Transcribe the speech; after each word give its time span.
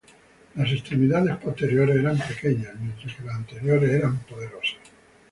Las 0.55 0.71
extremidades 0.71 1.35
posteriores 1.37 1.97
eran 1.97 2.17
pequeñas, 2.17 2.73
mientras 2.79 3.15
que 3.15 3.23
las 3.23 3.35
anteriores 3.35 3.91
eran 3.91 4.17
poderosas. 4.21 4.77